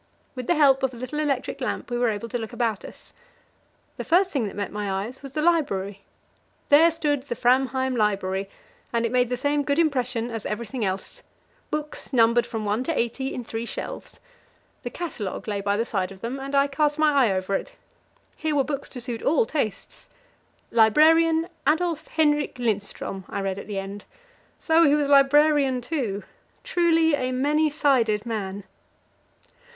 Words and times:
With 0.33 0.47
the 0.47 0.55
help 0.55 0.81
of 0.81 0.95
a 0.95 0.97
little 0.97 1.19
electric 1.19 1.61
lamp, 1.61 1.91
we 1.91 1.97
were 1.99 2.09
able 2.09 2.27
to 2.29 2.37
look 2.39 2.53
about 2.53 2.83
us. 2.83 3.13
The 3.97 4.03
first 4.03 4.31
thing 4.31 4.45
that 4.47 4.55
met 4.55 4.71
my 4.71 4.91
eyes 4.91 5.21
was 5.21 5.33
the 5.33 5.43
library. 5.43 6.01
There 6.69 6.89
stood 6.89 7.21
the 7.21 7.35
Framheim 7.35 7.95
library, 7.95 8.49
and 8.91 9.05
it 9.05 9.11
made 9.11 9.29
the 9.29 9.37
same 9.37 9.61
good 9.61 9.77
impression 9.77 10.31
as 10.31 10.43
everything 10.43 10.83
else 10.83 11.21
books 11.69 12.11
numbered 12.13 12.47
from 12.47 12.65
1 12.65 12.83
to 12.85 12.97
80 12.97 13.31
in 13.31 13.43
three 13.43 13.67
shelves. 13.67 14.19
The 14.81 14.89
catalogue 14.89 15.47
lay 15.47 15.61
by 15.61 15.77
the 15.77 15.85
side 15.85 16.11
of 16.11 16.21
them, 16.21 16.39
and 16.39 16.55
I 16.55 16.65
cast 16.65 16.97
my 16.97 17.11
eye 17.11 17.31
over 17.31 17.53
it. 17.53 17.75
Here 18.35 18.55
were 18.55 18.63
books 18.63 18.89
to 18.89 19.01
suit 19.01 19.21
all 19.21 19.45
tastes; 19.45 20.09
"Librarian, 20.71 21.47
Adolf 21.69 22.07
Henrik 22.07 22.55
Lindström," 22.55 23.23
I 23.29 23.39
read 23.41 23.59
at 23.59 23.67
the 23.67 23.77
end. 23.77 24.05
So 24.57 24.81
he 24.81 24.95
was 24.95 25.09
librarian, 25.09 25.79
too 25.79 26.23
truly 26.63 27.13
a 27.13 27.31
many 27.31 27.69
sided 27.69 28.25
man. 28.25 28.63